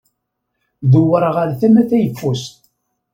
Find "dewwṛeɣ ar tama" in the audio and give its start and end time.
0.91-1.83